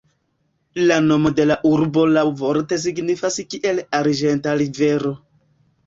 La 0.91 0.95
nomo 1.09 1.31
de 1.41 1.45
la 1.51 1.57
urbo 1.73 2.07
laŭvorte 2.15 2.81
signifas 2.87 3.41
kiel 3.55 3.87
"arĝenta 4.03 4.61
rivero". 4.67 5.19